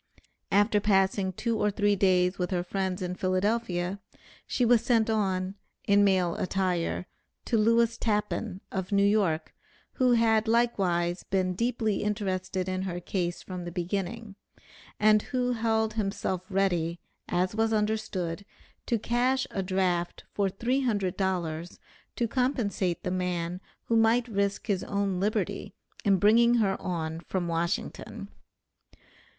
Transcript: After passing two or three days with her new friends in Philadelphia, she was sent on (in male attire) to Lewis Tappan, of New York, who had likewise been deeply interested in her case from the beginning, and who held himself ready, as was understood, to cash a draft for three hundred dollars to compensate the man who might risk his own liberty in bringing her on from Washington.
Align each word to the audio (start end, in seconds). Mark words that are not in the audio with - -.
After 0.51 0.79
passing 0.79 1.31
two 1.31 1.59
or 1.59 1.69
three 1.69 1.95
days 1.95 2.39
with 2.39 2.49
her 2.49 2.57
new 2.57 2.63
friends 2.63 3.03
in 3.03 3.13
Philadelphia, 3.13 3.99
she 4.47 4.65
was 4.65 4.81
sent 4.83 5.11
on 5.11 5.53
(in 5.85 6.03
male 6.03 6.33
attire) 6.37 7.05
to 7.45 7.55
Lewis 7.55 7.99
Tappan, 7.99 8.61
of 8.71 8.91
New 8.91 9.05
York, 9.05 9.53
who 9.97 10.13
had 10.13 10.47
likewise 10.47 11.21
been 11.21 11.53
deeply 11.53 12.01
interested 12.01 12.67
in 12.67 12.81
her 12.81 12.99
case 12.99 13.43
from 13.43 13.63
the 13.63 13.71
beginning, 13.71 14.33
and 14.99 15.21
who 15.21 15.51
held 15.51 15.93
himself 15.93 16.47
ready, 16.49 16.99
as 17.29 17.53
was 17.53 17.71
understood, 17.71 18.43
to 18.87 18.97
cash 18.97 19.45
a 19.51 19.61
draft 19.61 20.23
for 20.33 20.49
three 20.49 20.81
hundred 20.81 21.15
dollars 21.15 21.77
to 22.15 22.27
compensate 22.27 23.03
the 23.03 23.11
man 23.11 23.61
who 23.83 23.95
might 23.95 24.27
risk 24.27 24.65
his 24.65 24.83
own 24.83 25.19
liberty 25.19 25.75
in 26.03 26.17
bringing 26.17 26.55
her 26.55 26.75
on 26.81 27.19
from 27.19 27.47
Washington. 27.47 28.29